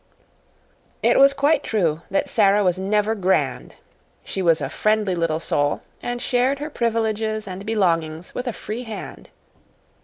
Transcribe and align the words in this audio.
It 1.03 1.19
was 1.19 1.31
quite 1.31 1.61
true 1.61 2.01
that 2.09 2.27
Sara 2.27 2.63
was 2.63 2.79
never 2.79 3.13
"grand." 3.13 3.75
She 4.23 4.41
was 4.41 4.59
a 4.59 4.67
friendly 4.67 5.13
little 5.13 5.39
soul, 5.39 5.83
and 6.01 6.19
shared 6.19 6.57
her 6.57 6.71
privileges 6.71 7.47
and 7.47 7.63
belongings 7.67 8.33
with 8.33 8.47
a 8.47 8.51
free 8.53 8.81
hand. 8.81 9.29